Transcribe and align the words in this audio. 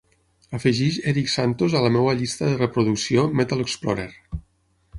Afegeix 0.59 0.95
Erik 1.11 1.29
Santos 1.33 1.75
a 1.75 1.83
la 1.87 1.91
meva 1.97 2.17
llista 2.21 2.49
de 2.55 2.55
reproducció 2.63 3.29
Metal 3.43 3.65
Xplorer 3.75 4.11